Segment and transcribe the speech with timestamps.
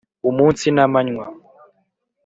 [0.29, 1.25] umunsi n'amanywa,